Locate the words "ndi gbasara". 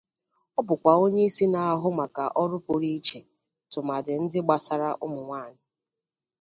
4.23-4.89